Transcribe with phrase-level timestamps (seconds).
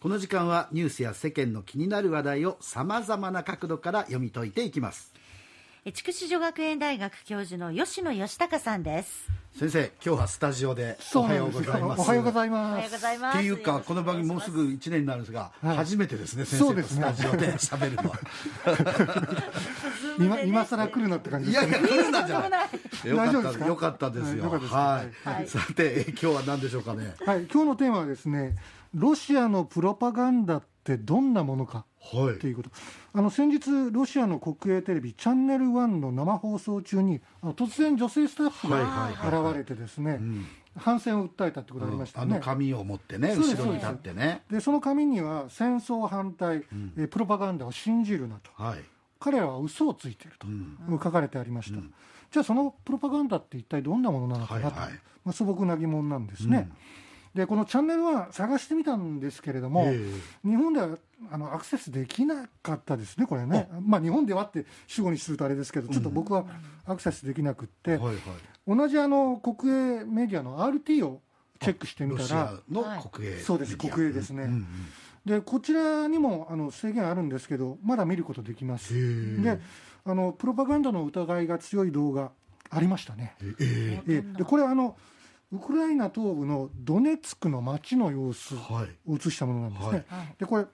[0.00, 5.12] この時間はニュースや世間の気になる話題をさまざまな角度から読み解いていきます。
[5.92, 13.38] 筑紫女学園大学教授の吉野義孝さんです先生今日はスタジオでおはようございますおはようございおはますようございます。
[13.38, 15.76] っていうかこの番組もうすぐ1年になるんですが、はい。
[15.76, 17.02] 初めてですね先生とそうですね。
[17.02, 18.18] スタジオで喋るのは。
[20.18, 21.88] 今今更来るなって感じいやですかね。
[21.88, 22.70] いや来るなじゃない。
[23.10, 25.04] よかった大丈夫ですかよかったですよは
[25.42, 25.46] い。
[25.48, 27.14] さてえ今日は何でしょうかね。
[27.26, 28.54] はい今日のテーマはですね
[28.94, 32.38] ロシアのプロパガンダってどんなものかはい。
[32.38, 32.70] ということ。
[33.12, 39.10] あの先日ロシアの国営テレビチャンネル1の生放送中にあの突然女性スタッフが
[39.50, 40.46] 現れてですね、ん。
[40.76, 44.42] 反戦を訴えたってことがありましたあよね、の紙を持ってねそうです後ろに立ってね。
[44.50, 46.64] でその紙には戦争反対、
[46.96, 48.50] えープロパガンダを信じるなと。
[48.54, 48.78] はい、
[49.18, 50.98] 彼らは嘘をついていると、うん。
[51.02, 51.80] 書かれてありました、
[52.30, 55.00] じゃあそのプロパガンダって一体どんなものなのかなと、はいはい。
[55.24, 56.70] まあ、素朴な疑問なんですね、
[57.34, 60.00] でこのチャンネルは探してみたんですけれども、え
[60.44, 60.98] 日本では
[61.30, 63.68] あのアクセスできなかったですねこれね。
[63.80, 66.44] まあ日本ではって主語にするとあれですけどちょっと僕は
[66.86, 68.16] アクセスできなくって、えはいはい。
[68.66, 71.20] 同じあの国営メディアの RT を
[71.60, 74.66] チェックしてみたらロシアの国営、そうです国営ですね、うんうん。
[75.24, 79.42] でこちらにもあの制限あるんですけどまだ見ることできます。
[79.42, 79.60] で
[80.04, 82.32] あのプロパガンダの疑いが強い動画
[82.70, 83.36] ありましたね。
[83.60, 84.22] ええ。
[84.22, 84.96] でこれあの
[85.52, 90.04] ウクライナ東部のドネツクの街の様子を映したものなんですね、はい。
[90.08, 90.34] はい。
[90.38, 90.66] でこれ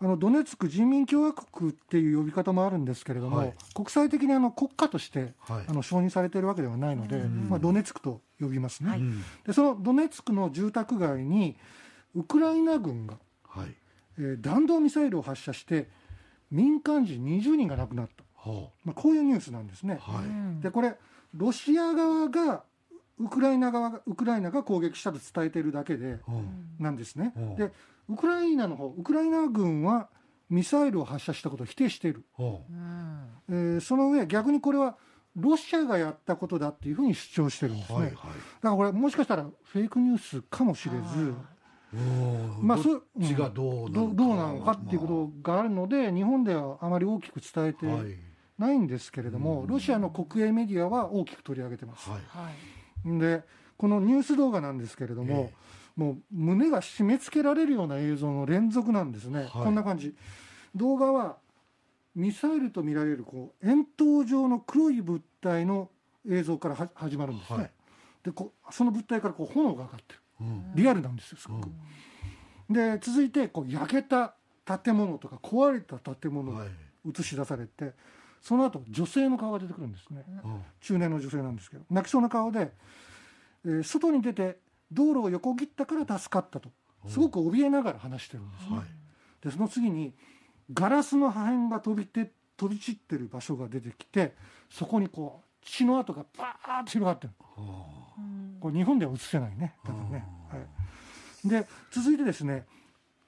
[0.00, 3.54] あのドネツク人民共和国っていう呼び方もあるんですけれども、はい。
[3.74, 5.64] 国際的にあの国家としてはい。
[5.68, 8.98] あの承認されているわけではないので、まあ、ドネツクと呼びますね、
[9.46, 11.56] でそのドネツクの住宅街に
[12.14, 13.74] ウクライナ軍が、はい。
[14.18, 15.88] えー弾道ミサイルを発射して
[16.50, 20.00] 民間人20人が亡くなった、はまあ、こういうニュースなんですね、
[20.60, 20.94] でこれ
[21.34, 22.62] ロシア側が
[23.18, 26.76] ウクライナ側がウクライナが攻撃したと伝えているだけでうん。
[26.78, 27.56] なんですね、うん。
[27.56, 27.70] で
[28.08, 30.08] ウクライナの方ウクライナ軍は
[30.50, 33.28] ミサイルを発射したことを否定している、はうん。
[33.48, 34.96] えーその上逆にこれは
[35.36, 38.14] ロシアがやったことだっていうふうに主張してるんですね、あはいはい。
[38.14, 38.30] だか
[38.62, 41.34] らこれもしかしたらフェイクニュースかもしれず
[42.60, 44.14] まあどっちがどうなどのか。
[44.14, 48.16] どうなのかっていうことがあるので日本ではあまり大きく伝えてはい。
[48.56, 52.20] ないんですけれども、ロシアの国営メディアは大きく取り上げてます、はい。
[52.28, 52.54] はい
[53.04, 53.42] で
[53.76, 55.50] このニュース動画なんですけれども、
[55.96, 59.50] もう胸が締め付けられるような映像の連続なんですね、はい。
[59.50, 60.14] こんな感じ。
[60.74, 61.36] 動画は
[62.14, 65.90] ミサイルと見られるこう円筒状の黒い物体の
[66.28, 67.70] 映像からは始まるんですね、はい。
[68.24, 70.20] でこうその物体からこう炎が上がってる。
[70.40, 70.72] うん。
[70.74, 71.68] リアルなんですよすごく、
[72.70, 76.68] で続いてこう焼けた建物とか壊れた建物がはい。
[77.06, 77.92] 映し出されて、
[78.44, 80.62] その後女性の顔が出てくるんですね、うん。
[80.82, 81.84] 中年の女性なんですけど。
[81.90, 82.72] 泣きそうな顔で、
[83.64, 84.58] えー外に出て
[84.92, 86.68] 道路を横切ったから助かったと。
[87.08, 88.86] すごく怯えながら話してるんですね、はい。
[89.42, 90.14] でその次に
[90.72, 94.34] ガラスの破片が飛びて飛び散ってる場所が出てきて
[94.70, 97.32] そこにこう血の跡がバーッと広がってる。
[97.40, 97.86] は
[98.60, 100.58] これ日本では映せないね多分ね、は
[101.44, 102.66] い、で続いてですね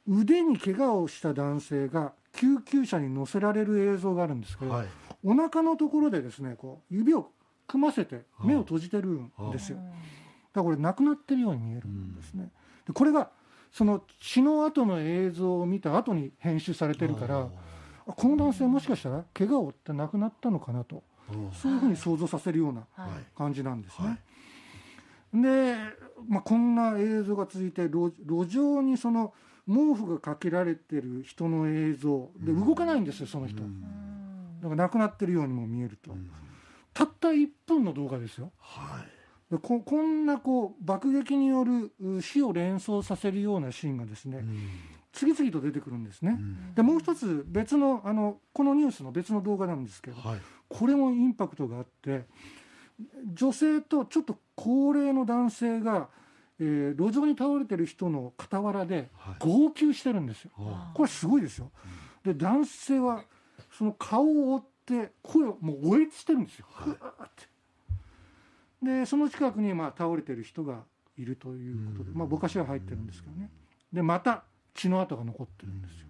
[0.06, 4.86] 腕に怪我をした男性が救急車に乗せられる映像があるんですけど、あはい
[5.24, 7.30] お腹のところでですねこう指を
[7.66, 9.90] 組ませて目を閉じてるんですよ、だか
[10.54, 12.50] らこれ亡くなってるように見えるんですね、
[12.86, 13.30] でこれが
[13.72, 17.48] その血の後の映像を見た後に編集されてるから
[18.08, 21.02] あこの男性もしかしたら怪我を負って亡くなったのかなと
[21.32, 21.52] うん。
[21.52, 23.10] そういうふうに想像させるようなはい。
[23.36, 24.22] 感じなんですはね。
[25.34, 25.76] で、
[26.28, 29.34] まあ、こんな映像が続いて路路上にその
[29.68, 32.30] 毛布がかけられてる人の映像。
[32.38, 34.05] で動かないんですよその人、うん
[34.62, 36.30] だから亡くなってるようにも見えると、うん。
[36.94, 38.52] たった1分の動画ですよ。
[38.58, 39.16] はい。
[39.52, 44.58] でここんなこう爆撃によるう死を連想させるようなシーンがですね、うん。
[45.12, 46.74] 次々と出てくるんですね、うん。
[46.74, 50.40] でもう一つ別のあのこのニュースの別の動画なんですけど、はい。
[50.68, 52.26] これもインパクトがあって
[53.34, 56.08] 女性とちょっと高齢の男性が、
[56.58, 59.36] えー路上に倒れてる人の傍らではい。
[59.38, 60.50] 号泣してるんですよ。
[60.56, 61.70] はこれすごいですよ。
[62.24, 63.22] で男性は
[63.70, 66.96] その顔を追って声をもう応援してるんですよ、は
[68.82, 68.84] い。
[68.84, 70.84] でその近くにまあ倒れてる人が
[71.16, 72.18] いるということで、うん。
[72.18, 73.50] まあ、ぼかしは入ってるんですけどね。
[73.92, 74.44] でまた
[74.74, 76.06] 血の跡が残ってるんですよ。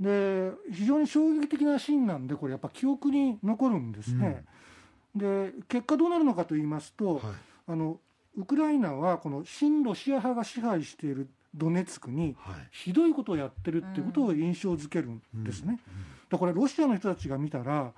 [0.00, 4.44] で非常に衝撃的なシーンなんでこれやっぱ記憶に残るんですね、
[5.14, 7.22] で結果どうなるのかと言いますと、はい。
[7.68, 8.00] あの
[8.36, 12.68] ウクライナはこの親ロシア派が支配しているドネツクにはい。
[12.70, 15.78] ひどいことをやってるっていうことを印象づけるんですね、
[16.30, 17.92] だからこれロシアの人たちが見たら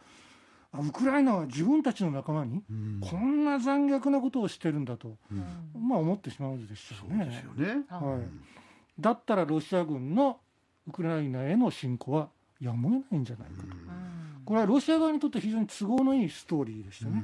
[0.72, 3.00] あウクライナは自分たちの仲間にうん。
[3.00, 5.88] こんな残虐なことをしてるんだと、うん。
[5.88, 7.84] まあ思ってしまうでしょそううねですよね。
[7.88, 9.00] はい。
[9.00, 10.40] だったらロシア軍の
[10.88, 12.28] ウクライナへの侵攻は
[12.60, 13.68] やむを得ないんじゃないかと、
[14.44, 17.22] これはロシア側にとって非常に都合のいいストーリーでしたね、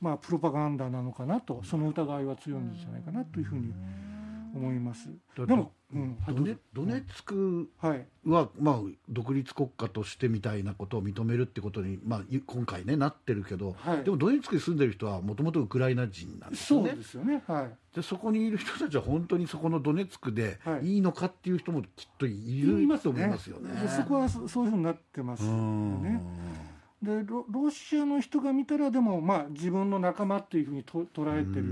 [0.00, 3.72] まあ、プロパガンダなのかなと、その疑いは強いんじゃないかなというふうに
[4.54, 5.08] 思います。
[5.36, 6.16] でも、うん。
[6.26, 14.04] ドネドネツクはい、は、まあ、独立国家としてみたいなことを認めるってことに、まあ、い今回ねなってるけど、はい。
[14.04, 16.90] でもドネツクに住んでる人はもともとウクライナ人なんですよね。
[16.90, 20.94] そうですよね、はい、でそこにいる人たちは本当にそこのドネツクではい。
[20.94, 23.80] いいのかっていう人もきっといるますと思いますよね。
[23.80, 26.02] でそこはそそういうふうになってますようん。
[26.02, 26.22] ね。
[27.02, 31.66] でロロシアの人が見たらでもまあ自分の仲間っていうふうにと捉えてる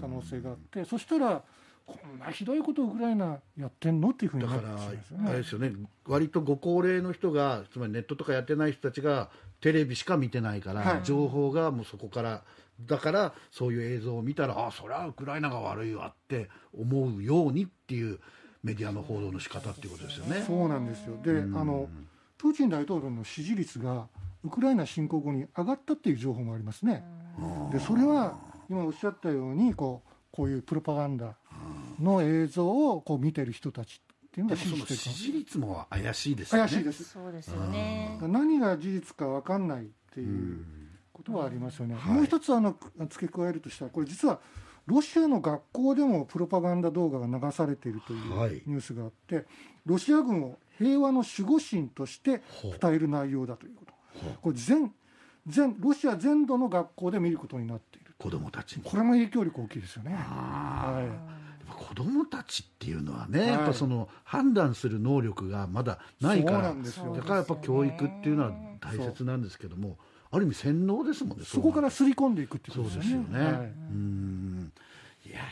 [0.00, 1.42] 可能性があってそしたら
[1.86, 5.72] こんなひどいことをウクライナやってんのっていうふうにだからあれねですよね。
[6.06, 9.30] 割とご高齢の人がつまりネットとかやってない人たちが
[9.60, 11.00] テレビしか見てないから、はい。
[11.04, 12.42] 情報がもうそこから
[12.84, 18.18] だからそういう映像を見たらあそれはウクライナが悪いわって思うようにっていう
[18.62, 20.42] メディアの報道の仕方っていうことですよね。
[20.44, 21.16] そうなんですよ。
[21.22, 21.88] であの
[22.36, 24.08] プーチン大統領の支持率が
[24.44, 27.04] ウクライナ侵攻後に上がったっていう情報もありますね。
[27.72, 28.38] でそれは
[28.68, 31.36] 今おっしゃったようにこうこういうプロパガンダ
[32.00, 36.68] の映像をこう見てる人たちっていうのが支持してる支持率も怪しいですよね。
[36.68, 37.04] 怪しいです。
[37.04, 38.18] そうですよね。
[38.22, 40.64] 何が事実か分かんないっていう
[41.12, 42.14] ことはありますよね、はい。
[42.14, 42.76] もう一つあの
[43.08, 44.40] 付け加えるとしたらこれ実は
[44.86, 48.62] ロシアの学校でもプロパガンダ動画が流されているというはい。
[48.66, 49.46] ニュースがあって、
[49.84, 52.42] ロシア軍を平和の守護神として
[52.80, 53.92] 伝える内容だということ。
[54.42, 54.92] これ全
[55.46, 58.14] 全ロシア全土の学校で見ることになっている。
[58.18, 58.82] 子供たちに。
[58.84, 60.14] これも影響力大きいですよね。
[60.16, 63.48] あはいー子供たちっていうのはね、はい。
[63.50, 67.14] やっぱその判断する能力がまだないかそうらなんですよ。
[67.14, 69.98] だからやっぱ教育っていうのは大切なんですけども
[70.30, 73.44] ある意味洗脳ですもんねそこから刷り込んでいくっていうそうことでよね、ですすよね。
[73.44, 73.54] はい。
[73.54, 74.72] うん。
[75.26, 75.42] いやー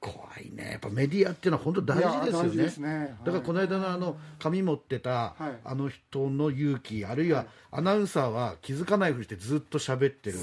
[0.00, 0.72] 怖いね。
[0.72, 2.56] やっぱメディアっていうのは本当大事ですよね。
[2.56, 3.16] ですね。
[3.24, 5.58] だからこの間のあの紙持ってたはい。
[5.64, 10.38] あの人の勇気あるいはアナウンサーは気づかないふりしてずっと喋ってる。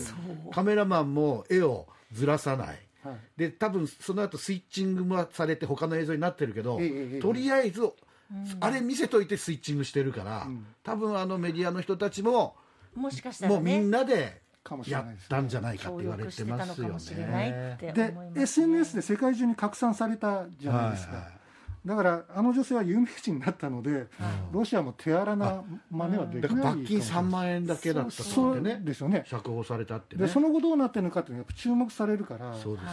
[0.52, 3.16] カメラマンも絵をずらさないはい。
[3.38, 6.80] で多分その後スイッチングもされて他の映像になってるけど、
[7.22, 7.82] とりあえず、
[8.60, 10.48] あれ見せといてスイッチングしてるから、
[10.84, 12.56] 多分あのメディアの人たちも
[12.96, 17.78] もしかしたらもうみんね、なでかもしれやったんじゃないかって協言われてますよね。
[17.78, 17.80] っ。
[17.80, 18.14] てで。
[18.36, 21.41] SNS で世界中に拡散されたじゃないですか、はいはい
[21.86, 24.08] だからあの女性は有名人になったので、
[24.52, 29.24] ロシアも手荒な真似はできないだから罰金3万円だけだったそうってねですよね。
[29.26, 30.26] 釈放されたってね。
[30.26, 32.90] でその後どうなってるのかってやっぱ注目されるからそうですよ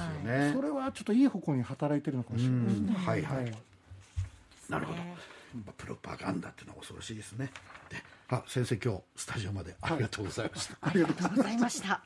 [0.55, 2.65] そね、れはちょっといい方向に働いてるのかもしれない。
[2.65, 2.95] ですね、うん。
[2.95, 3.37] はいはい。
[3.37, 3.53] はい。
[4.71, 7.51] なるほど、プロパガンダっていうのは恐ろしいですね。
[7.91, 7.97] で
[8.31, 10.77] あ先生今日スタジオまでありがとうございました。
[10.81, 12.03] ありがとうございますございました。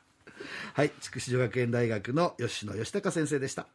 [0.73, 0.89] はい。
[1.01, 3.67] 筑紫女学園大学の吉野義孝先生でした